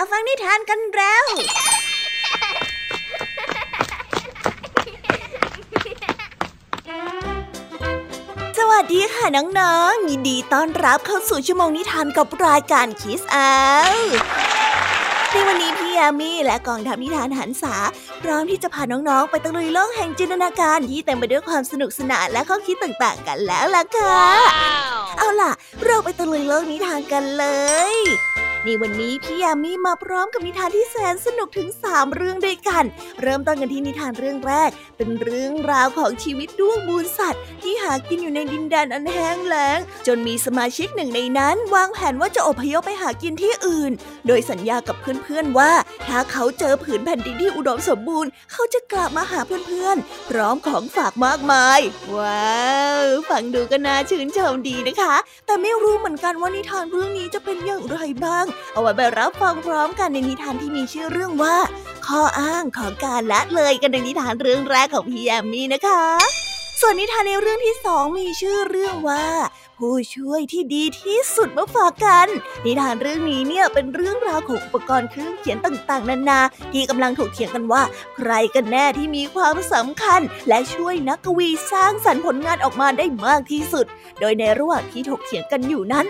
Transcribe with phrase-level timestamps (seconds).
[0.00, 1.24] าฟังนิทานกันแล้ว
[8.58, 13.52] สวัสดีค่ะน้องๆ ยินดีต้อนรับเข้าสู่ชั่วโมงนิทานกับรายการคิสอา
[15.32, 17.74] ในวันนี้พี่ยามีและกองทัพนิทานหันษา
[18.22, 24.24] พร้อมที่จะพาน้องๆ ไปตะลุยโลกแห่งจินตนาการที่เต็มไปด้วยความสนุกสนานและข้อคิดต่างๆ กันแล้วล่ะค่ะ
[25.18, 25.52] เอาล่ะ
[25.84, 27.44] เราไปตะลุยโลกนิทานกันเล
[27.92, 27.94] ย
[28.64, 32.84] ในวันนี้พี่ยามีมาพร้อมกับนิทานที่แสนสนุกถึง 3 เรื่องด้วยกัน
[33.22, 43.92] เริ่มต้นกันที่นิทานเรื่องแรก เป็นเรื่องราวของชีวิตด้วงมูลสัตว์ ที่หากินอยู่ในดินแดนอันแห้งแล้ง จนมีสมาชิกหนึ่งในนั้น วางแผนว่าจะอพยพไปหากินที่อื่น
[44.26, 45.72] โดยสัญญากับเพื่อนๆว่า
[46.08, 51.80] ถ้าเขาเจอผืนแผ่นดินที่อุดมสมบูรณ์ เขาจะกลับมาหาเพื่อนๆ พร้อมของฝากมากมาย
[52.16, 52.68] ว้า
[53.02, 55.14] วฟังดูก็น่าชื่นชมดีนะคะ
[55.46, 61.56] แต่ไม่รู้เหมือนกันว่านิทานเรื่องนี้จะเป็นอย่างไรบ้างเอาไว้ไปรับฟังพร้อมกันในนิทานที่มีชื่อเรื่องว่า
[62.06, 66.04] ข้ออ้างของการละเลยกันในนิทานเรื่องแรกของพี่แอมมี่นะคะ
[66.80, 69.24] ส่วนนิทานในเรื่องที่สองมีชื่อเรื่องว่า
[69.78, 72.28] ผู้ช่วยที่ดีที่สุดมาฝากกัน
[72.64, 76.40] นิทานเรื่องนี้เนี่ยเป็นเรื่องราวของอุปกรณ์เครื่องเขียนต่างๆ นานา
[76.72, 77.82] ที่กำลังถกเถียงกันว่า
[78.16, 83.86] ใครกันแน่ที่มีความสำคัญ และช่วยนักกวีสร้างสรรค์ผลงานออกมาได้มากที่สุด
[84.20, 86.06] โดยในระหว่างที่ถกเถียงกันอยู่นั้น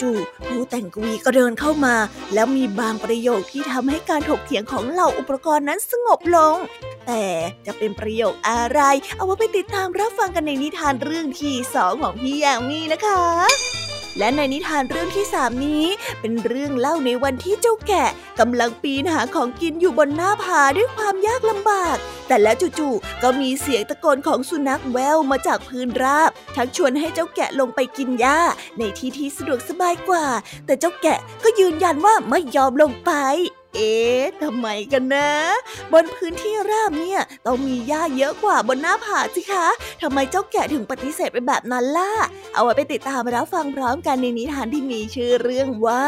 [0.00, 1.94] จู่ๆผู้แต่งกวีก็เดินเข้ามา
[2.34, 6.56] แล้วมีบางประโยคที่ทำให้การถกเถียงของเหล่าอุปกรณ์นั้นสงบลง
[7.06, 7.24] แต่
[7.66, 8.80] จะเป็นประโยคอะไร
[9.16, 13.05] เอาไว้ไปติดตามรับฟังกันในนิทานเรื่องที่สองของพี่ยางมีนะคะ
[14.18, 15.84] และในนิทานเรื่องที่สามนี้
[16.20, 21.96] เป็นเรื่องเล่าในวันที่เจ้าแกะกำลังปีนหาของกินอยู่บนหน้าผาด้วยความยากลำบาก
[22.28, 28.38] แต่แล้วจู่ๆก็มีเสียงตะโกนของสุนัขแววมาจากพื้นราบ ชักชวนให้เจ้าแกะลงไปกินหญ้า
[28.78, 30.26] ในที่ที่สะดวกสบายกว่า
[30.66, 33.12] แต่เจ้าแกะก็ยืนยันว่าไม่ยอมลงไป
[33.74, 35.30] เอ๊ะทำไมกันนะ
[35.92, 39.66] บนพื้นที่ราบเนี่ยต้องมีหญ้าเยอะกว่าบนหน้าผาสิคะ
[40.02, 42.12] ทำไมเจ้าแกะถึงปฏิเสธไปแบบนั้นล่ะ
[42.54, 46.04] เอาไว้ไปติดตามรับฟังพร้อมกันในนิทานที่มีชื่อเรื่องว่า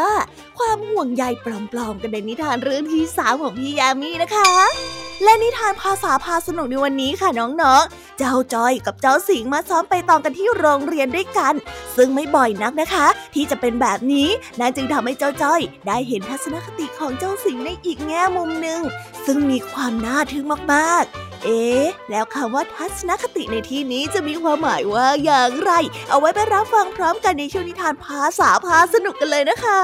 [0.58, 1.46] ความห่วงใยป
[1.76, 11.54] ลอมๆกันในนิทานเรื่องที่สามของพี่ยามีนะคะ และนิทานภาษาพาสนุกในวันนี้ค่ะน้องๆ เจ้าจอยกับเจ้าสิงมาซ้อมไปตองกันที่โรงเรียนด้วยกัน
[11.96, 14.28] ซึ่งไม่บ่อยนักนะคะ ที่จะเป็นแบบนี้
[14.60, 18.80] นั่นจึงทำให้เจ้าจอย ได้เห็นทัศนคติของเจ้าสิงในอีกแง่มุมหนึ่ง
[19.26, 21.62] ซึ่งมีความน่าทึ่งมากๆ เอ๊
[22.10, 25.72] แล้วคำว่าทัศนคติในที่นี้จะมีความหมายว่าอย่างไร
[26.09, 29.81] เอาไว้ไปรับฟังพร้อมกันในช่วงนิทานภาษาพาสนุกกันเลยนะคะ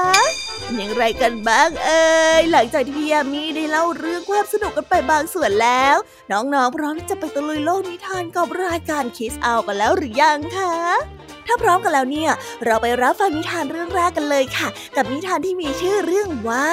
[0.75, 2.05] อย่างไรกันบ้างเอ่
[2.39, 5.97] ยหลังจากที่พี่ยามีได้เล่าเรื่องความสนุกกันไปบางส่วนแล้ว
[6.31, 10.73] น้องๆพร้อมที่จะไปตะลุยโลกนิทานกับรายการคิสเอากันแล้วหรือยังคะ
[11.47, 12.31] ถ้าพร้อมกันแล้วเนี่ย
[12.65, 16.69] เราไปรับฟังนิทานเรื่องแรกกันเลยค่ะ กับนิทานที่มีชื่อเรื่องว่า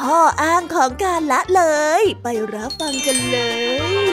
[0.00, 1.62] ข้ออ้างของการละเล
[2.00, 3.38] ย ไปรับฟังกันเล
[4.04, 4.06] ย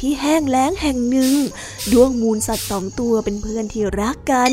[0.00, 1.32] ที่แห้งแล้งแห่งหนึ่ง
[1.92, 4.52] ดวงมูลสัตว์สองตัวเป็นเพื่อนที่รักกัน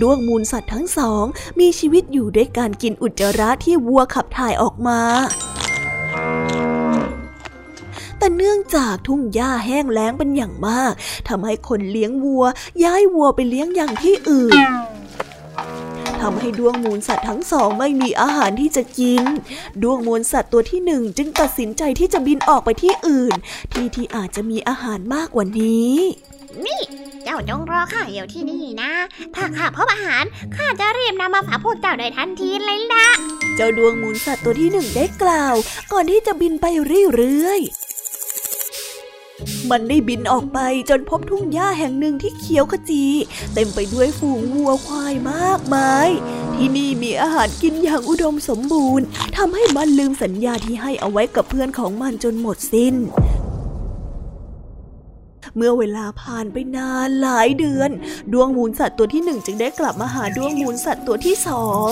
[0.00, 1.24] ดวงมูลสัตว์ทั้งสอง
[1.60, 5.00] มีชีวิตอยู่ด้วยการกินอุจจาระที่วัวขับถ่ายออกมา
[8.18, 10.92] แต่เนื่องจากทุ่งหญ้าแห้งแล้งเป็นอย่างมาก
[11.28, 12.44] ทำให้คนเลี้ยงวัว
[12.84, 14.52] ย้ายวัวไปเลี้ยงอย่างที่อื่น
[16.28, 19.24] ทำให้ดวงมูลสัตว์ทั้งสองไม่มีอาหารที่จะกิน
[19.82, 23.34] ดวงมูลสัตว์ตัวที่หนึ่งจึงตัดสินใจที่จะบินออกไปที่อื่น
[23.72, 25.96] ที่ที่อาจจะมีอาหารมากกว่านี้
[26.66, 26.80] นี่
[27.24, 28.92] เจ้าจงรอข้าอยู่ที่นี่นะ
[29.34, 30.24] ถ้าข้าพบอาหาร
[30.56, 33.06] ข้าจะรีบนำมาฝากพวกเจ้าโดยทันทีเลยล่ะ
[33.56, 35.54] เจ้าดวงมูลสัตว์ตัวที่หนึ่งได้กล่าว
[35.92, 36.66] ก่อนที่จะบินไป
[37.14, 37.93] เรื่อยๆ
[39.70, 40.58] มันได้บินออกไป
[40.90, 43.04] จนพบทุ่งหญ้าแห่งหนึ่งที่เขียวขจี
[43.54, 46.08] เต็มไปด้วยฝูงวัวควายมากมาย
[46.54, 52.94] ที่นี่มีอาหารกินอย่างอุดมสมบูรณ์ทำให้มันลืมสัญญาที่ให้เอาไว้กับเพื่อนของมันจนหมดสิ้น
[55.56, 57.90] เมื่อเวลาผ่านไปนานหลายเดือน
[58.32, 61.90] ดวงมูลสัตว์ตัวที่หนึ่งจึงได้กลับมาหาดวงมูลสัตว์ตัวที่สอง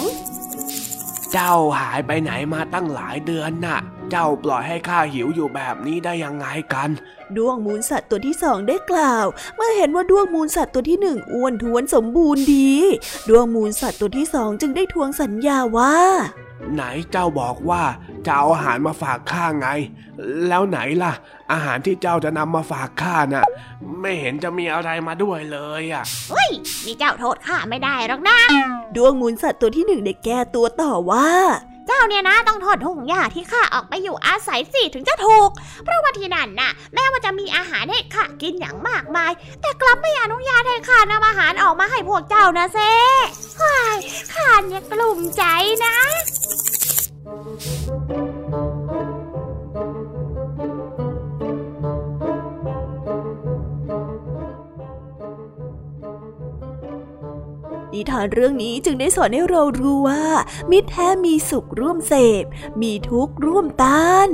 [1.33, 3.81] เจ้าหายไปไหนมาตั้งหลายเดือนน่ะ
[4.14, 6.91] เจ้าปล่อยให้ข้าหิวอยู่แบบนี้ได้ยังไงกัน
[7.37, 9.26] ดวงมูลสัตว์ตัวที่สองได้กล่าว
[9.56, 12.73] เมื่อเห็นว่าดวงมูลสัตว์ตัวที่หนึ่งอ้วนท้วนสมบูรณ์ดี
[13.29, 15.94] ดวงมูลสัตว์ตัวที่สองจึงได้ทวงสัญญาว่า
[16.75, 17.82] ไหนเจ้าบอกว่า
[18.26, 19.69] จะเอาอาหารมาฝากข้าไง
[20.49, 21.12] แล้วไหนล่ะ
[21.53, 23.47] อาหารที่เจ้าจะนำมาฝากข้าน่ะ
[24.00, 26.50] ไม่เห็นจะมีอะไรมาด้วยเลยอะเฮ้ย
[26.85, 28.38] นี่เจ้าโทษข้าไม่ได้หรอกนะ
[28.97, 31.29] ดวงมูลสัตว์ตัวที่หนึ่งได้แก้ตัวต่อว่า
[31.87, 35.50] เจ้าเนี่ยนะต้องโทษทุ่งหญ้าที่ข้าออกไปอยู่อาศัยสิถึงจะถูก
[35.84, 42.93] เพราะว่าที่นั่นน่ะ แม้ว่าจะมีอาหารให้ข้ากินอย่างมากมาย แต่กลับไม่อนุญาตให้ข้านำอาหารออกมาให้พวกเจ้านะเซ่
[44.34, 45.44] ข้าเนี่ยกลุ่มใจ
[45.84, 45.96] นะ
[58.12, 60.25] ทานเรื่องนี้จึงได้สอนให้เรารู้ว่า
[60.70, 62.44] มิตรแท้มีสุขร่วมเสพ
[62.82, 64.31] มีทุกข์ร่วมต้าน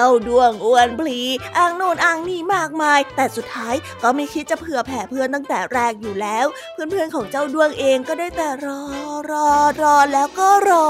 [0.00, 1.20] จ้าดวงอ้วนพลี
[1.56, 8.82] อ้างโน่นอ้างนี่มากมาย แต่สุดท้ายก็ไม่คิดจะเผื่อแผ่เพื่อนตั้งแต่แรกอยู่แล้ว เพื่อนๆของเจ้าดวงเองก็ได้แต่รอ
[9.30, 9.48] รอ
[9.80, 10.86] รอแล้วก็รอ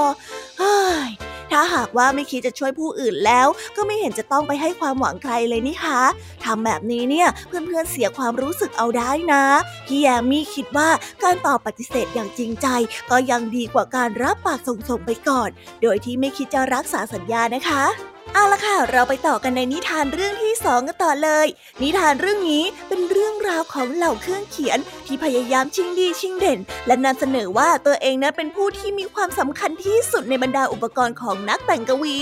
[0.58, 1.10] เฮ้ย
[1.52, 6.02] ถ้าหากว่าไม่คิดจะช่วยผู้อื่นแล้ว ก็ไม่เห็นจะต้องไปให้ความหวังใครเลยนี่คะ
[6.44, 9.44] ทำแบบนี้เนี่ยเพื่อนๆเสียความรู้สึกเอาได้นะ
[9.86, 10.88] พี่แยมมี่คิดว่า
[11.22, 12.66] การตอบปฏิเสธอย่างจริงใจ
[13.10, 15.48] ก็ยังดีกว่าการรับปากส่งๆไปก่อน
[15.82, 21.46] โดยที่ไม่คิดจะรักษาสัญญานะคะ เอาละค่ะ เราไปต่อกันในนิทานเรื่องที่สองกันต่อเลย
[21.82, 32.16] นิทานเรื่องนี้เป็นเรื่องราวของเหล่าเครื่องเขียนที่พยายามชิงดีชิงเด่น และนำเสนอว่าตัวเองนั้นเป็นผู้ที่มีความสำคัญที่สุดในบรรดาอุปกรณ์ของนักแต่งกวี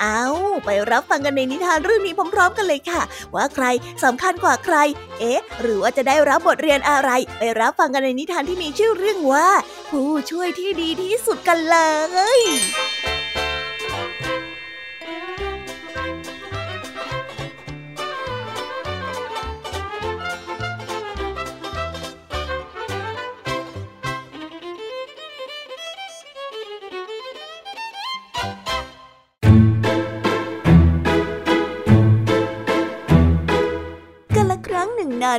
[0.00, 0.22] เอา
[0.64, 3.02] ไปรับฟังกันในนิทานเรื่องนี้พร้อมๆ กันเลยค่ะ
[3.34, 3.66] ว่าใคร
[4.04, 4.76] สำคัญกว่าใคร
[5.20, 9.48] เอ๊ะ หรือว่าจะได้รับบทเรียนอะไร ไปรับฟังกันในนิทานที่มีชื่อเรื่องว่า
[9.90, 11.78] ผู้ช่วยที่ดีที่สุดกันเล
[12.38, 12.40] ย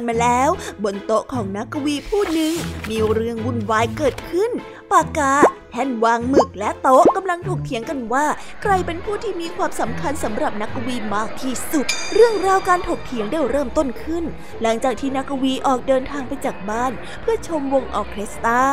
[0.10, 0.50] มาแล้ว
[0.84, 2.54] บนโต๊ะของนักกวีผู้หนึ่ง
[2.90, 4.52] มีเรื่องวุ่นวายเกิดขึ้น
[4.92, 5.34] ปากกา
[5.72, 8.26] แท่นวางหมึกและโต๊ะกำลังถกเถียงกันว่า
[8.62, 14.24] ใครเป็นผู้ที่มีความสำคัญสำหรับนักกวีมากที่สุด เรื่องราวการถกเถียงได้เริ่มต้นขึ้น
[14.62, 16.92] หลังจากที่นักกวีออกเดินทางไปจากบ้าน
[17.22, 18.64] เพื่อชมวงออเคสตรา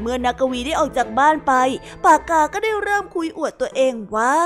[0.00, 1.52] เมื่อนักกวีได้ออกจากบ้านไป
[2.04, 4.36] ปากกาก็ได้เริ่มคุยอวดตัวเองว่า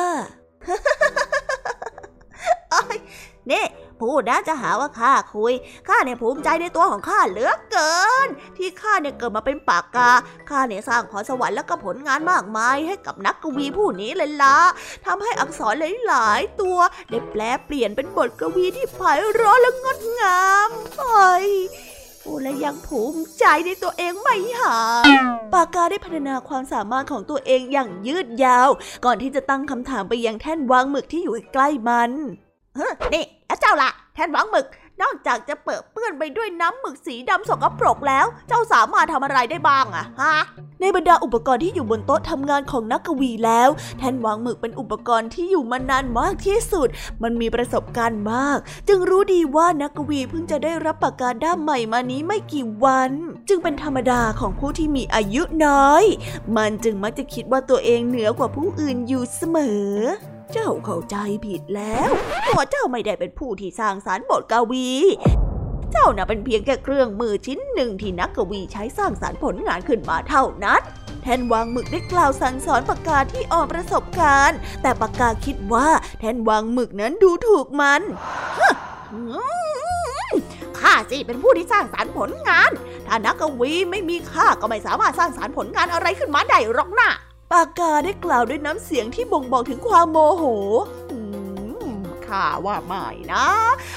[3.49, 3.65] เนี่
[4.02, 5.52] พูดนะจะหาว่าข้าคุย
[5.88, 7.94] ข้าเนี่ยภูมิใจในตัวของข้าเหลือเกิ
[8.26, 10.11] น ที่ข้าเนี่ยเกิดมาเป็นปากกา
[10.50, 14.58] ข้าเนี่ยสร้างพรสวรรค์แล้วก็ผลงานมากมาย ให้กับนักกวีผู้นี้เลยละ
[15.06, 15.75] ทำให้อักษร
[16.06, 16.79] หลายๆ ตัว
[17.11, 18.99] ได้แปลเปลี่ยนเป็นบทกวีที่ไพ
[19.35, 21.49] เราะและงดงามเฮ้ย
[22.43, 25.08] และยังภูมิใจในตัวเองไม่หาย
[25.52, 28.69] ปากกาได้พัฒนาความสามารถของตัวเองอย่างยืดยาว
[29.05, 32.12] ก่อนที่จะตั้งคำถามไปยังแท่นวางหมึกที่อยู่ใกล้มัน
[33.15, 34.67] นี่แล้วเจ้าล่ะแทนวางหมึก
[35.03, 40.37] นอกจากจะเปิดเปื้อนไปด้วยน้ำหมึกสีดำสกปรกแล้ว เจ้าสามารถทำอะไรได้บ้างอะฮะ
[40.81, 46.89] ในบรรดาอุปกรณ์ที่อยู่บนโต๊ะทำงานของนักกวีแล้ว แทนวางหมึกเป็นอุปกรณ์ที่อยู่มานานมากที่สุด
[47.23, 48.59] มันมีประสบการณ์มาก
[48.89, 53.11] จึงรู้ดีว่านักกวีเพิ่งจะได้รับปากกาด้ามใหม่มานี้ไม่กี่วัน
[53.49, 56.05] จึงเป็นธรรมดาของผู้ที่มีอายุน้อย
[56.57, 59.95] มันจึงมักจะคิดว่าตัวเองเหนือกว่าผู้อื่นอยู่เสมอ
[60.52, 61.16] เจ้าเข้าใจ
[61.47, 62.11] ผิดแล้ว
[62.49, 64.88] ตัวเจ้าไม่ได้เป็นผู้ที่สร้างสารรค์บทกวี
[65.92, 70.80] เจ้าน่ะเป็นเพียงแค่เครื่องมือชิ้นหนึ่งที่นักกวีใช้สร้างสารรค์ผลงานขึ้นมาเท่านั้น
[71.23, 75.88] แทนวางหมึกได้กล่าวสั่งสอนปากกาที่อ่อนประสบการณ์ แต่ปากกาคิดว่า
[76.19, 78.02] แทนวางหมึกนั้นดูถูกมัน
[80.78, 82.71] ข้าสิเป็นผู้ที่สร้างสารรค์ผลงาน
[83.07, 87.11] ถ้านักกวีไม่มีข้าก็ไม่สามารถสร้างสารรค์ผลงานอะไรขึ้นมาได้หรอกน่ะ
[87.52, 90.45] ปากกาได้กล่าวด้วยน้ำเสียงที่บ่งบอกถึงความโมโห
[92.26, 93.47] ข้าว่าไม่นะ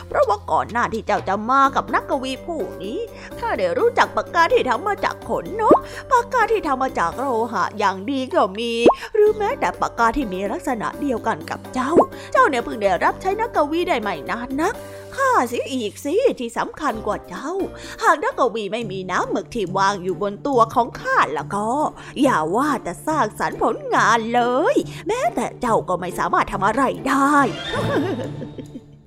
[0.07, 2.97] เพราะว่าก่อนหน้าที่เจ้าจะมากับนักกวีผู้นี้
[3.39, 5.77] ข้าได้รู้จักปากกาที่ทำมาจากขนนก
[6.11, 8.71] ปากกาที่ทำมาจากโลหะอย่างดีก็มี
[9.13, 11.91] หรือแม้แต่ปากกาที่มีลักษณะเดียวกันกับเจ้า
[12.31, 14.73] เจ้าเนี่ยเพิ่งได้รับใช้นักกวีได้ไม่นานนัก
[15.15, 17.51] ข้าสิอีกสิที่สำคัญกว่าเจ้า
[18.03, 21.67] หากนักกวีไม่มีน้ำหมึกที่วางอยู่บนตัวของข้าแล้วก็
[22.21, 24.41] อย่าว่าแต่สร้างสรรค์ผลงานเล
[24.73, 24.75] ย
[25.07, 27.37] แม้แต่เจ้าก็ไม่สามารถทำอะไรได้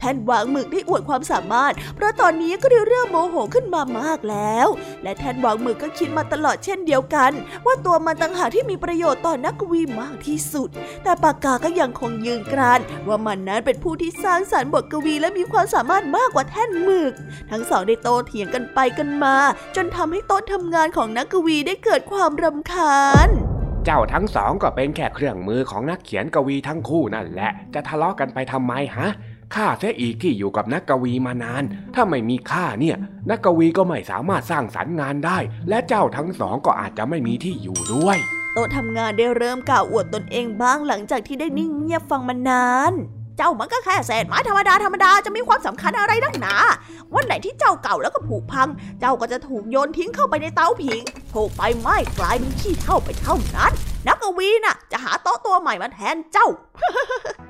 [0.07, 4.69] แทนวางหมึกได้อวดความสามารถ เพราะตอนนี้ก็ได้เริ่มโมโหขึ้นมามากแล้ว
[5.03, 7.33] และแทนวางหมึกก็คิดมาตลอดเช่นเดียวกัน
[7.67, 10.69] ว่าตัวมันต่างหากที่มีประโยชน์ต่อนักวีมากที่สุด
[11.03, 17.13] แต่ปากกาก็ยังคงยืนกราน ว่ามันนั้นเป็นผู้ที่สร้างสารรค์บทกวีและมีความสามารถมากกว่าแท่นหมึก
[17.51, 19.37] ทั้งสองได้โตเถียงกันไปกันมา
[19.77, 23.31] จนทำให้โต๊ะทำงานของนักกวีได้เกิดความรำคาญ
[23.89, 29.09] เจ้าทั้งสองก็เป็นแค่เครื่องมือของนักเขียนกวีทั้งคู่นั่นแหละ จะทะเลาะกันไปทำไมฮะ
[29.55, 31.63] ข้าเสียอีกที่อยู่กับนักกวีมานาน
[31.95, 32.97] ถ้าไม่มีข้าเนี่ย
[33.31, 35.39] นักกวีก็ไม่สามารถสร้างสรรค์งานได้
[35.69, 38.19] และเจ้าทั้งสองก็อาจจะไม่มีที่อยู่ด้วย
[38.53, 42.93] โต๊ะทำงานได้เริ่มกล่าวอวดตนเองบ้างหลังจากที่ได้นิ่งเงียบฟังมานาน
[43.37, 46.55] เจ้ามันก็แค่เศษไม้ธรรมดาธรรมดาจะมีความสำคัญอะไรนักหนา
[47.15, 48.69] วันไหนที่เจ้าเก่าแล้วก็ผุพัง
[49.01, 51.01] เจ้าก็จะถูกโยนทิ้งเข้าไปในเตาผิง
[51.35, 53.73] ถูกไฟไหม้กลายเป็นขี้เท่าไปเท่านั้น
[54.07, 56.49] นักกวีน่ะ จะหาโต๊ะตัวใหม่มาแทนเจ้า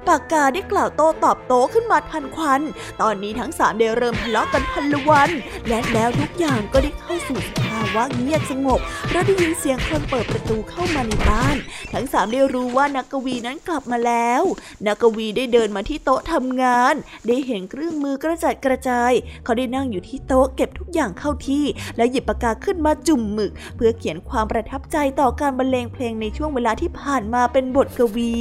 [0.06, 2.60] ปากกาได้กล่าวโต้ตอบโต้ขึ้นมาทันควัน
[3.00, 5.30] ตอนนี้ทั้งสามได้เริ่มทะเลาะกันพันละวัน
[5.68, 11.56] และแล้วทุกอย่างก็ได้เข้าสู่สภาวะเงียบสงบเราได้ยินเสียงคนเปิดประตูเข้ามาในบ้าน
[11.92, 14.42] ทั้งสามได้รู้ว่านักกวีนั้นกลับมาแล้ว
[14.86, 16.94] นักกวีได้เดินมาที่โต๊ะทำงาน
[17.26, 19.12] ได้เห็นเครื่องมือกระจัดกระจาย
[19.44, 21.64] เขาได้นั่งอยู่ที่โต๊ะเก็บทุกอย่างเข้าที่
[21.96, 28.32] แล้วหยิบปากกาขึ้นมาจุ่มหมึก เพื่อเขียนความประทับใจต่อการบรรเลงเพลงในช่วงเวลาที่ผ่านมาเป็นบทกวี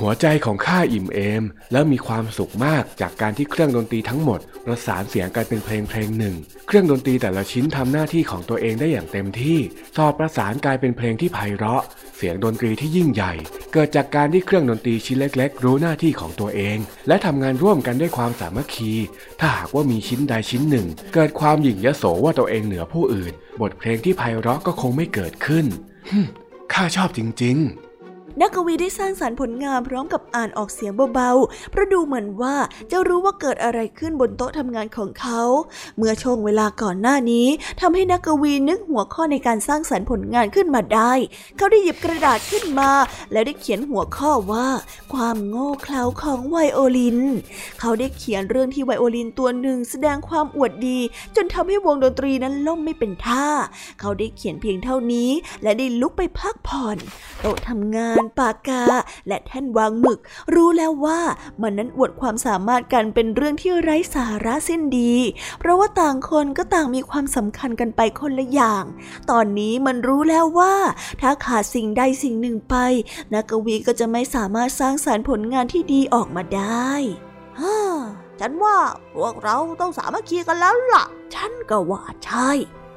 [0.00, 6.34] หัวใจของข้าอิ่มเอม และมีความสุขมากจากการที่เครื่องดนตรีทั้งหมด ประสานเสียงกันเป็นเพลงเพลงหนึ่ง
[6.66, 9.58] เครื่องดนตรีแต่ละชิ้นทำหน้าที่ของตัวเองได้อย่างเต็มที่
[9.96, 11.82] สอดประสานกลายเป็นเพลงที่ไพเราะ
[12.16, 13.32] เสียงดนตรีที่ยิ่งใหญ่
[13.72, 16.78] เกิดจากการที่เครื่องดนตรีชิ้นเล็ก ๆ รู้หน้าที่ของตัวเอง
[17.08, 18.92] และทำงานร่วมกันด้วยความสามัคคี
[19.40, 25.66] ถ้าหากว่ามีชิ้นใดชิ้นหนึ่ง เกิดความหยิ่งยโสว่าตัวเองเหนือผู้อื่น บทเพลงที่ไพเราะก็คงไม่เกิดขึ้น
[26.72, 27.89] ข้าชอบจริง ๆ
[28.38, 32.56] นักกวีได้สร้างสารรค์ผลงานพร้อมกับอ่านออกเสียงเบาๆ เพราะดูเหมือนว่า
[32.90, 35.42] จะรู้ว่าเกิดอะไรขึ้นบนโต๊ะทำงานของเขา
[35.96, 37.46] เมื่อช่วงเวลาก่อนหน้านี้
[37.80, 41.12] ทำให้นักกวีนึกหัวข้อในการสร้างสารรค์ผลงานขึ้นมาได้
[41.56, 42.90] เขาได้หยิบกระดาษขึ้นมา
[43.32, 44.68] แล้วได้เขียนหัวข้อว่า
[45.14, 47.18] ความโง่เขลาของไวโอลิน
[47.80, 50.98] เขาได้เขียนเรื่องที่ไวโอลินตัวหนึ่งแสดงความอวดดี
[51.36, 53.46] จนทำให้วงดนตรีนั้นล่มไม่เป็นท่า
[54.00, 55.30] เขาได้เขียนเพียงเท่านี้
[55.62, 56.96] และได้ลุกไปพักผ่อน
[57.40, 58.82] โต๊ะทำงานปากกา
[59.28, 60.18] และแท่นวางหมึก
[60.54, 61.20] รู้แล้วว่า
[61.60, 65.14] มันนั้นอวดความสามารถกันเป็นเรื่องที่ไร้สาระสิ้นดี
[65.58, 68.84] เพราะว่าต่างคนก็ต่างมีความสำคัญกันไปคนละอย่าง
[69.30, 70.74] ตอนนี้มันรู้แล้วว่า
[71.20, 72.74] ถ้าขาดสิ่งใดสิ่งหนึ่งไป
[73.32, 76.90] นักกวีก็จะไม่สามารถสร้างสารรค์ผลงานที่ดีออกมาได้
[77.60, 77.78] ฮ่า
[78.40, 78.76] ฉันว่า
[79.14, 82.50] พวกเราต้องสามัคคีกันแล้วล่ะ ฉันก็ว่าใช่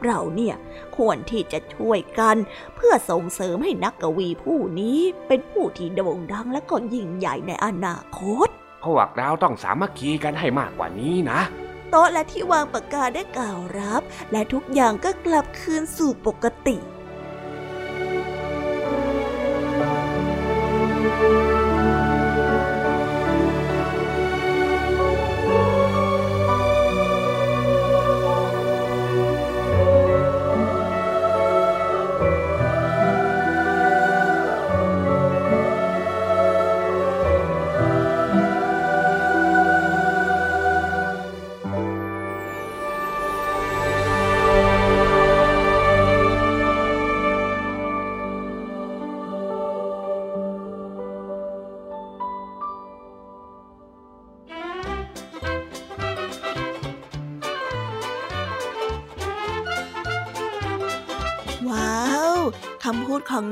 [0.05, 0.55] เราเนี่ย
[0.97, 2.37] ควรที่จะช่วยกัน
[2.75, 8.47] เพื่อส่งเสริมให้นักกวีผู้นี้เป็นผู้ที่โด่งดังและก็ยิ่งใหญ่ในอนาคต
[8.83, 11.41] พวกเราต้องสามัคคีกันให้มากกว่านี้นะ
[11.89, 16.77] โต๊ะและที่วางปากกาได้กล่าวรับ และทุกอย่างก็กลับคืนสู่ปกติ
[21.23, 21.52] ว้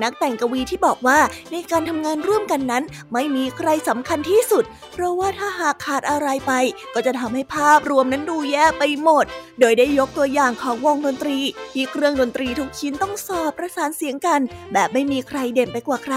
[0.03, 1.19] นักแต่งกวีที่บอกว่า
[1.51, 6.51] ในการทำงานร่วมกันนั้น ไม่มีใครสำคัญที่สุด เพราะว่าถ้าหากขาดอะไรไป
[6.93, 9.25] ก็จะทำให้ภาพรวมนั้นดูแย่ไปหมด
[9.59, 11.39] โดยได้ยกตัวอย่างของวงดนตรี
[11.73, 14.41] ที่เครื่องดนตรีทุกชิ้นต้องสอบประสานเสียงกัน
[14.73, 16.15] แบบไม่มีใครเด่นไปกว่าใคร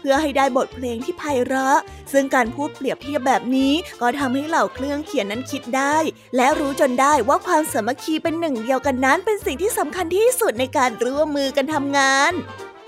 [0.00, 1.78] เพื่อให้ได้บทเพลงที่ไพเราะ
[2.12, 5.96] ซึ่งการพูดเปรียบเทียบแบบนี้ ก็ทำให้เหล่าเครื่องเขียนนั้นคิดได้
[6.36, 12.32] และรู้จนได้ว่าความสามัคคีเป็นหนึ่งเดียวกันนั้นเป็นสิ่งที่สำคัญที่สุดในการร่วมมือกันทำงาน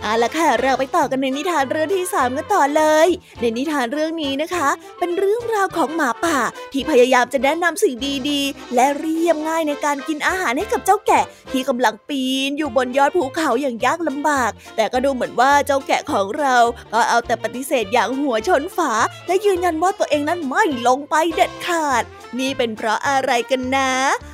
[0.02, 3.09] เอาละค่ะเราไปต่อกันในนิทานเรื่องที่สามกันต่อเลย
[3.40, 6.38] ในนิทานเรื่องนี้นะคะ เป็นเรื่องราวของหมาป่า
[6.73, 7.95] ที่พยายามจะแนะนำสิ่ง
[8.28, 16.57] ดีๆ และเรียบง่ายในการกินอาหารให้กับเจ้าแกะ ที่กำลังปีนอยู่บนยอดภูเขาอย่างยากลำบาก แต่ก็ดูเหมือนว่าเจ้าแกะของเรา
[16.93, 18.93] ก็เอาแต่ปฏิเสธอย่างหัวชนฝา
[19.26, 22.05] และยืนยันว่าตัวเองนั้นไม่ลงไปเด็ดขาด
[22.39, 23.93] นี่เป็นเพราะอะไรกันนะ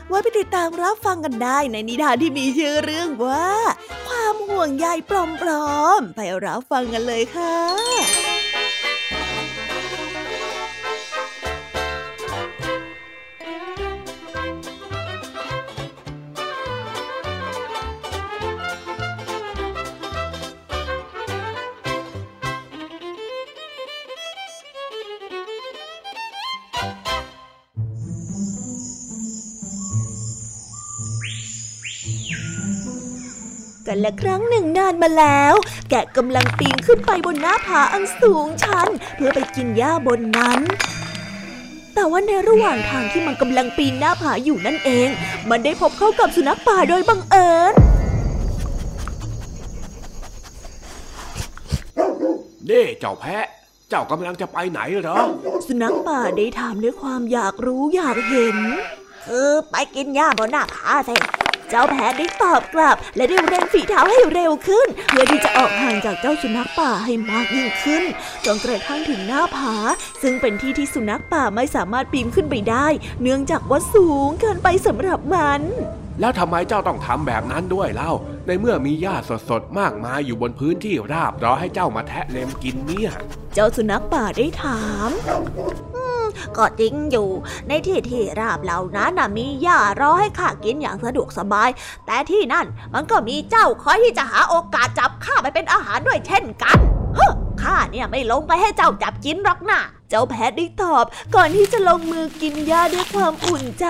[0.09, 3.49] ไว้ไปติดตามรับฟังกันได้ในนิทานที่มีชื่อเรื่องว่า
[4.09, 5.13] ความห่วงใยป
[5.49, 8.44] ลอมๆ ไปรับฟังกันเลยค่ะ
[33.89, 35.55] กันและครั้งหนึ่งนานมาแล้ว
[35.91, 40.61] แกะกำลังปีนขึ้นไปบนหน้าผาอันสูงชัน เพื่อไปกินหญ้าบนนั้น
[41.95, 45.09] แต่ว่าในระหว่างทางที่มันกำลังปีนหน้าผาอยู่นั่นเอง
[45.51, 47.75] มันได้พบเข้ากับสุนัขป่าโดยบังเอิญ
[52.71, 53.47] นี่เจ้าแพะ
[53.89, 55.19] เจ้ากำลังจะไปไหนเหรอ
[55.67, 58.59] สุนัขป่าได้ถามด้วยความอยากรู้อยากเห็น
[59.27, 68.03] คือไปกินหญ้าบนหน้าผาสิเจ้าแพะได้ตอบกลับ และได้เร่งฝีเท้าให้เร็วขึ้น เพื่อที่จะออกห่างจากเจ้าสุนัขป่าให้มากยิ่งขึ้น
[68.45, 69.75] จนกระทั่งถึงหน้าผา
[70.23, 72.87] ซึ่งเป็นที่ที่สุนัขป่าไม่สามารถปีนขึ้นไปได้
[73.23, 75.63] เนื่องจากว่าสูงเกินไปสำหรับมัน
[76.21, 78.13] แล้วทำไมเจ้าต้องทำแบบนั้นด้วยเล่า
[78.47, 79.17] ในเมื่อมีหญ้า
[79.51, 83.11] สดๆ มากมายอยู่บนพื้นที่ราบรอให้เจ้ามาแทะเล็มกินเนี่ย
[83.55, 85.11] เจ้าสุนัขป่าได้ถาม
[86.57, 87.29] ก็จริงอยู่
[87.69, 91.71] ในที่ที่ราบเหล่านั้นมีหญ้ารอให้ข้ากินอย่างสะดวกสบาย
[92.07, 96.79] แต่ที่นั่นมันก็มีเจ้าคอยที่จะหาโอกาสจับข้าไปเป็นอาหารด้วยเช่นกัน
[97.17, 101.05] เฮ้อข้าเนี่ยไม่ลงไปให้เจ้าจับกินหรอกนะเจ้าแพทได้ตอบ
[101.35, 103.87] ก่อนที่จะลงมือกินหญ้าด้วยความอุ่นใจ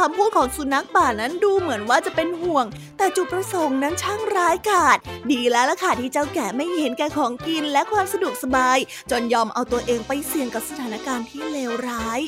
[0.00, 2.66] คำพูดของสุนัขป่านั้นดูเหมือนว่าจะเป็นห่วง
[2.98, 4.98] แต่จุดประสงค์นั้นช่างร้ายกาจ
[5.32, 8.78] ดีแล้วล่ะค่ะที่เจ้าแกะไม่เห็นแก่ของกินและความสะดวกสบาย
[9.10, 12.20] จนยอมเอาตัวเองไปเสี่ยงกับสถานการณ์ที่เลวร้าย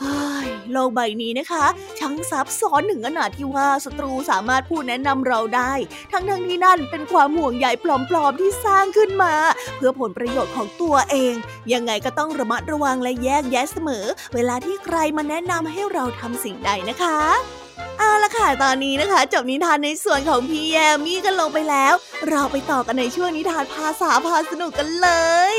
[0.00, 1.64] เฮ้ย โลกใบนี้นะคะ
[1.98, 5.72] ช่างซับซ้อนถึงขนาดที่ว่าศัตรูสามารถพูดแนะนำเราได้
[6.12, 9.34] ทั้งทั้งๆที่นั่นเป็นความห่วงใยปลอมๆที่สร้างขึ้นมา
[9.76, 11.34] เพื่อผลประโยชน์ของตัวเอง
[11.72, 17.65] ยังไงก็ต้องระมัดระวังและแยกแยะเสมอ เวลาที่ใครมาแนะนำให้เราทำสิ่งใดนะคะ
[17.98, 21.94] เอาละค่ะตอนนี้นะคะ จบนิทานในส่วนของพี่แยมมี่กันลงไปแล้ว
[22.28, 25.08] เราไปต่อกันในช่วงนิทานภาษาพาสนุกกันเล
[25.54, 25.56] ย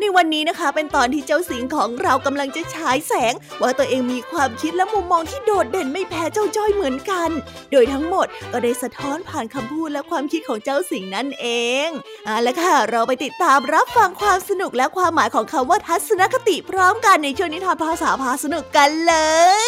[0.00, 7.30] ในวันนี้นะคะ เป็นตอนที่เจ้าสิงของเรากำลังจะฉายแสง ว่าตัวเองมีความคิดและมุมมองที่โดดเด่นไม่แพ้เจ้าจ้อยเหมือนกัน
[7.72, 11.46] โดยทั้งหมดก็ได้สะท้อนผ่านคำพูดและความคิดของเจ้าสิงนั่นเอ
[11.86, 11.88] ง
[12.26, 19.14] เอาละค่ะ เราไปติดตามรับฟังความสนุกและความหมายของคำว่าทัศนคติพร้อมกันในช่วงนิทานภาษาพาสนุกกันเล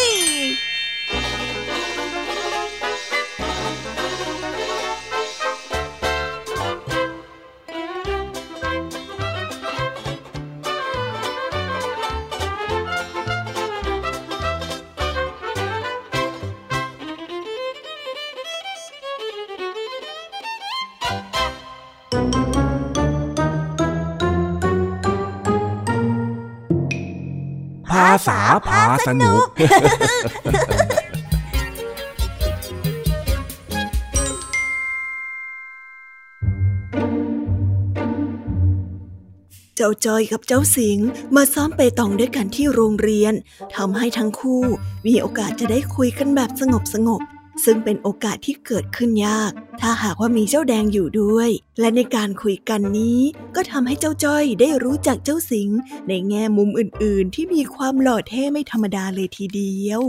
[0.00, 0.71] ย
[28.26, 29.40] ษาพาสนุก
[39.76, 40.98] เจ้าจอยกับเจ้าสิง
[41.36, 43.34] มาซ้อมเปตองด้วยกันที่โรงเรียน
[43.76, 44.62] ทำให้ทั้งคู่
[45.06, 47.20] มีโอกาสจะได้คุยกันแบบสงบสงบ
[47.64, 53.20] ซึ่งเป็นโอกาสที่เกิดขึ้นยาก ถ้าหากว่ามีเจ้าแดงอยู่ด้วย และในการคุยกันนี้
[53.54, 55.68] ก็ทำให้เจ้าจ้อยได้รู้จักเจ้าสิง
[56.08, 60.02] ในแง่มุมอื่นๆ ที่มีความหล่อเท่ไม่ธรรมดาเลยทีเดียว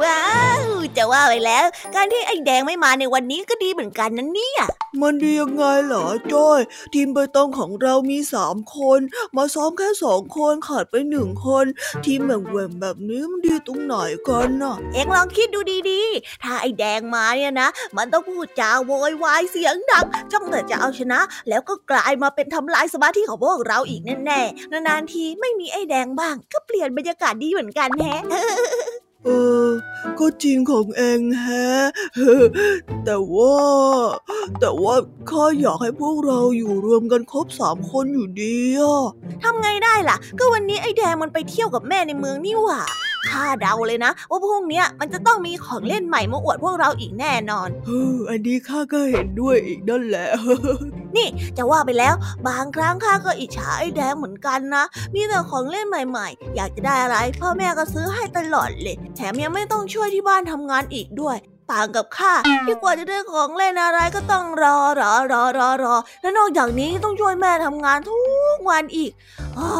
[0.00, 0.22] ว้า
[0.60, 0.62] ว
[0.96, 4.62] จะว่าไปแล้ว การที่ไอ้แดงไม่มาในวันนี้ก็ดีเหมือนกันนะเนี่ย
[5.00, 6.60] มันดียังไงเหรอจ้อย
[6.94, 9.00] ทีมใบตองของเรามีสามคน
[9.36, 11.64] มาซ้อมแค่สองคนขาดไปหนึ่งคน
[12.04, 13.94] ทีมแบ่งแหว่งแบบนี้มันดีตรงไหน
[14.28, 28.20] กันน่ะ เอ็งลองคิดดูดีๆ ถ้าไอ้แดงมาเนี่ยนะ มันต้องพูดจาโวยวายเสียงดังจ้องแต่จะเอาชนะ แล้วก็กลายมาเป็นทำลายสมาธิของพวกเราอีกแน่ๆนานๆทีไม่มีไอ้แดงบ้าง ก็เปลี่ยนบรรยากาศดีเหมือนกันแฮะ
[29.24, 29.28] เอ
[29.66, 29.68] อ
[30.18, 31.68] ก็จริงของเองแฮะ
[33.04, 33.56] แต่ว่า
[34.60, 34.94] แต่ว่า
[35.30, 39.04] ข้าอยากให้พวกเราอยู่รวมกันครบสามคนอยู่ดีอะ
[39.42, 42.80] ทำไงได้ล่ะ ก็วันนี้ไอ้แดงมันไปเที่ยวกับแม่ในเมืองนี่หว่า
[43.30, 50.28] ข้าเดาเลยนะ ว่าพวกเนี้ยมันจะต้องมีของเล่นใหม่มาอวดพวกเราอีกแน่นอนเอออันนี้ข้าก็เห็นด้วยอีกนั่นแหละ
[51.16, 52.14] นี่จะว่าไปแล้ว
[52.48, 54.84] บางครั้งข้าก็อิจฉาไอ้แดงเหมือนกันนะ
[55.14, 61.38] มีแต่ของเล่นใหม่ๆ อยากจะได้อะไร พ่อแม่ก็ซื้อให้ตลอดเลย แถมยังไม่ต้องช่วยที่บ้านทำงานอีกด้วย
[61.72, 62.32] ต่างกับข้า
[62.66, 68.18] ที่กว่าจะได้ของเล่นอะไรก็ต้องรอรอรอรอรอและนอกจากนี้ต้องช่วยแม่ทำงานทุ
[68.56, 69.10] กวันอีก
[69.58, 69.70] อ้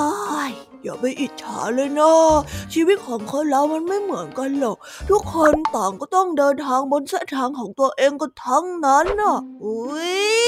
[0.50, 0.52] ย
[0.86, 2.14] อย่าไปอิจฉาเลยนะ
[2.74, 4.76] ชีวิตของคนเรามันไม่เหมือนกันหรอก
[5.10, 10.04] ทุกคนต่างก็ต้องเดินทางบนเส้นทางของตัวเองก็ทั้งนั้นน่ะ อุ้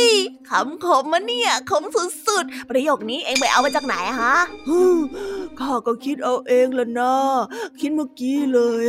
[0.06, 0.08] ย
[0.48, 1.84] คำคมมันเนี่ยคม
[2.26, 4.34] สุดๆ ประโยคนี้เองไปเอามาจากไหนฮะ
[5.60, 7.14] ข้าก็คิดเอาเองละนะ
[7.80, 8.84] คิดเมื่อกี้เลย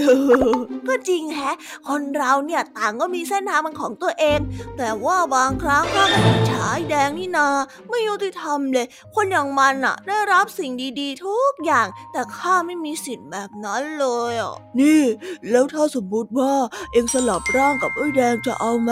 [0.87, 1.55] ก็จริงแฮะ
[1.87, 4.39] คนเราเนี่ยต่างก็มีเส้นทางมันของตัวเอง
[4.77, 7.47] แต่ว่าบางครั้งข้าก็ฉายแดงนี่นา
[7.89, 15.03] ไม่ยุติธรรมเลย คนอย่างมันอะได้รับสิ่งดีๆทุกอย่าง แต่ข้าไม่มีสิทธิ์แบบนั้นเลยอะ นี่
[15.51, 16.53] แล้วถ้าสมมติว่า
[16.91, 18.91] เองสลับร่างกับไอ้แดงจะเอาไหม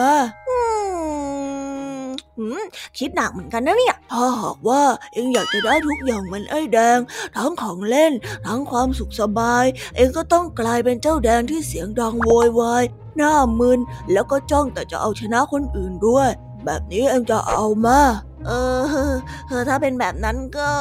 [2.98, 4.82] คิดหนักเหมือนกันนะเนี่ย ถ้าหากว่า
[5.14, 7.00] เองอยากจะได้ทุกอย่างเหมือนไอ้แดง
[7.38, 8.14] ทั้งของเล่น
[8.48, 12.84] ทั้งความสุขสบาย เองก็ต้องกลายเป็นเจ้าแดงที่เสียงดังโวยวาย
[13.18, 13.80] หน้ามึน
[14.12, 16.30] แล้วก็จ้องแต่จะเอาชนะคนอื่นด้วย
[16.68, 18.00] แบบนี้เองจะเอามา
[18.48, 18.52] เอ
[19.60, 20.72] อ ถ้าเป็นแบบนั้นก็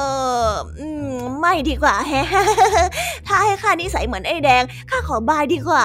[1.40, 2.26] ไม่ดีกว่าแฮะ
[3.26, 5.84] ถ้าให้ข้านิสัยเหมือนไอ้แดงข้าขอบายดีกว่า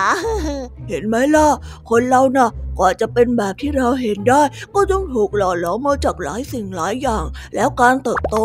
[0.87, 1.47] เห็นไหมล่ะ
[1.89, 4.41] คนเราน่ะกว่าจะเป็นแบบที่เราเห็นได้
[4.73, 8.37] ก็ต้องถูกหล่อหลอมมาจากหลายสิ่งหลายอย่าง แล้วการเติบโต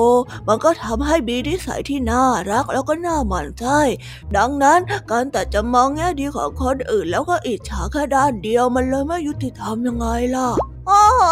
[0.48, 3.64] มันก็ทำให้มีนิสัยที่น่ารักแล้วก็น่าหมั่นใจ
[4.36, 10.48] ดังนั้นการแต่จะมองแง่ดีของคนอื่น แล้วก็อิจฉาแค่ด้านเดียวมันเลยไม่ยุติธรรมยังไงล่ะ
[10.86, 11.22] โอ้โห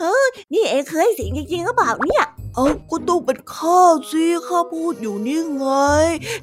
[0.00, 5.66] เออนี่เองเคยสิงจริงๆก็เปล่าเนี่ย เอาก็ต้องเป็นข้าสิข้าพูดอยู่นี่ไง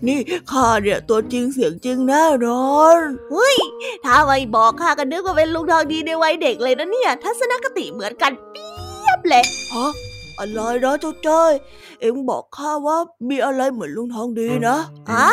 [0.08, 0.20] นี่
[0.52, 3.00] ข้าเนี่ยตัวจริงเสียงจริงแน่นอน
[3.32, 3.58] เฮ้ย
[4.06, 8.68] ถ้าไม่บอกข้าก็นึกว่าเป็นลุงทองดีในวัยเด็กเลยนะเนี่ย ทัศนคติเหมือนกันเปี
[9.08, 9.92] ยบเลยฮะ
[10.38, 11.52] อะไรนะเจ้าจ้อย
[12.02, 12.98] เอ็งบอกข้าว่า
[13.30, 14.78] มีอะไรเหมือนลุงทองดีนะ
[15.12, 15.26] อ๋อ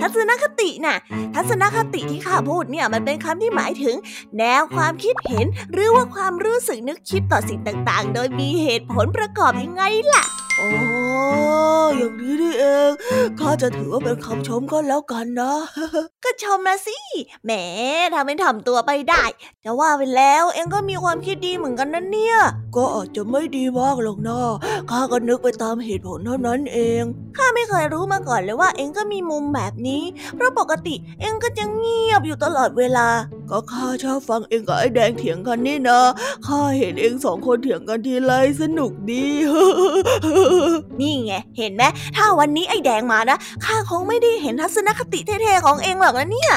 [0.00, 0.96] ทัศนคติน่ะ
[1.34, 3.96] ทัศนคติที่ข้าพูดเนี่ยมันเป็นคำที่หมายถึง
[4.38, 9.82] แนวความคิดเห็น หรือว่าความรู้สึกนึกคิดต่อสิ่งต่างๆ โดยมีเหตุผลประกอบยังไง
[10.14, 10.24] ล่ะ
[10.58, 10.68] โอ้
[11.96, 12.90] อย่างนี้นี่เอง
[13.40, 15.54] ข้าจะถือว่าเป็นคำชมก็แล้วกันนะ
[16.24, 16.98] ก็ชมมาสิ
[17.44, 17.50] แหม
[18.14, 19.24] ทำเป็นถ่อมตัวไปได้
[19.64, 22.36] จะว่าไปแล้วเองก็มีความคิดดีเหมือนกันนะเนี่ย
[22.76, 24.40] ก็อาจจะไม่ดีมากหรอกนะ
[24.90, 27.02] ข้าก็นึกไปตามเหตุผลเท่านั้นเอง
[27.36, 30.02] ข้าไม่เคยรู้มาก่อนเลยว่าเองก็มีมุมแบบนี้
[30.34, 33.08] เพราะปกติเองก็จะเงียบอยู่ตลอดเวลา
[33.50, 36.00] ก็ข้าชอบฟังเองกับไอ้แดงเถียงกันนี่นะ
[36.46, 39.26] ข้าเห็นเองสองคนเถียงกันทีไรสนุกดี
[41.00, 41.82] นี่ไงเห็นไหม
[42.16, 46.54] ถ้าวันนี้ไอ้แดงมานะข้าคงไม่ได้เห็นทัศนคติเท่ๆของเองหรอกนะเนี่ย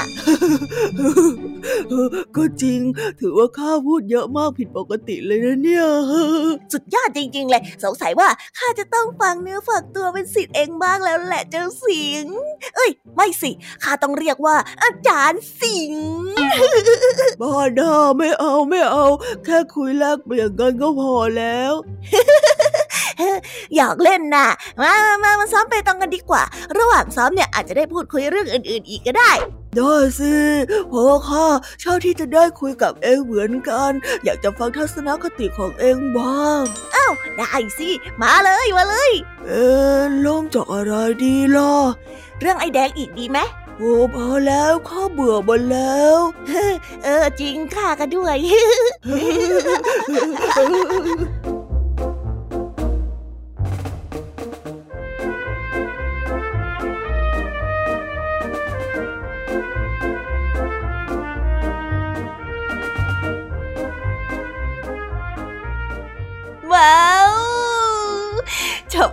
[2.35, 2.79] ก็จริง
[3.19, 5.85] ถือว่าข้าพูดเยอะมากผิดปกติเลยนะเนี่ย
[6.73, 12.25] สุดยอดจริง ๆ เลย สงสัยว่าข้าจะต้องฟังเนื้อฝากตัวเป็นสิทธิ์เองบ้างแล้วแหละเจ้าสิง
[12.75, 13.51] เอ้ย ไม่สิ
[13.83, 15.93] ข้าต้องเรียกว่าอาจารย์สิง
[17.41, 19.05] บ้าด้าไม่เอาไม่เอา
[19.45, 21.73] แค่คุยแลกเปลี่ยนกันก็พอแล้ว
[23.75, 24.47] อยากเล่นน่ะ
[24.81, 26.43] มามามาซ้อมไปตองกันดีกว่า
[26.77, 29.31] ระหว่างซ้อมเนี่ยอาจจะได้พูดคุยเรื่องอื่น ๆ อีกก็ได้
[29.75, 30.35] ได้สิ
[30.89, 31.45] เพราะว่าข้า
[31.83, 33.91] ชอบที่จะได้คุยกับเองเหมือนกัน
[34.23, 36.61] อยากจะฟังทัศนคติของเองบ้าง
[36.95, 37.89] อ้าวได้สิ
[38.21, 39.11] มาเลยมาเลย
[39.45, 39.65] เอ๊
[40.25, 41.73] ลงจากอะไรดีล่ะ
[42.39, 43.39] เรื่องไอ้แดงอีกดีไหม
[43.79, 46.17] โอ้พอแล้วข้าเบื่อหมดแล้ว
[47.03, 48.37] เออจริงข้าก็ด้วย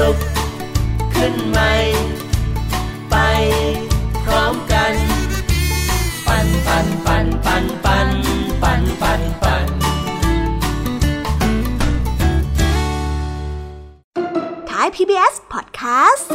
[0.00, 0.16] ลุก
[1.14, 1.72] ขึ้นใหม่
[3.10, 3.16] ไป
[4.24, 4.94] พร้อมกัน
[6.26, 8.08] ปั่นปั่นปั่นปั่นปั่น
[8.62, 9.66] ปั่นปั่นปั่น
[14.68, 16.26] ท้าย PBS Podcast